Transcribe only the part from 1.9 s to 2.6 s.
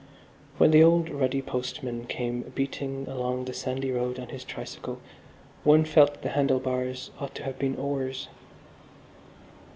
came